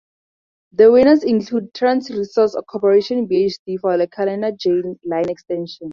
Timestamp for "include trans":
1.23-2.09